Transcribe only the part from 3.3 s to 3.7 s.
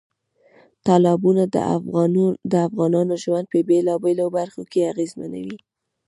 په